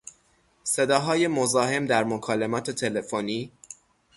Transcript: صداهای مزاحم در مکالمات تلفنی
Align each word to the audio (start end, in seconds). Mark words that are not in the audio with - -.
صداهای 0.63 1.27
مزاحم 1.27 1.85
در 1.85 2.03
مکالمات 2.03 2.71
تلفنی 2.71 3.51